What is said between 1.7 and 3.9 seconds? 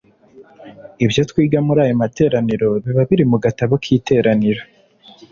ayo materaniro biba biri mu gatabo k